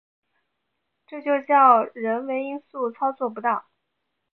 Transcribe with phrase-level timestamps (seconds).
[1.05, 3.65] 这就叫人为因素操作不当